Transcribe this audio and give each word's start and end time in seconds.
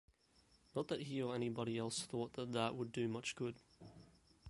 Not 0.75 0.87
that 0.87 1.03
he 1.03 1.21
or 1.21 1.35
anybody 1.35 1.77
else 1.77 1.99
thought 2.07 2.33
that 2.33 2.53
that 2.53 2.73
would 2.75 2.91
do 2.91 3.07
much 3.07 3.35
good. 3.35 3.57